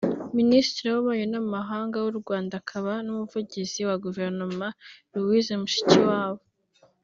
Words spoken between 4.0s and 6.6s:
guverinoma Louise Mushikiwabo